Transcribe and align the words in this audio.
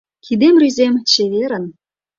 Кидем 0.25 0.55
рӱзем— 0.61 0.93
чеверын. 1.11 1.65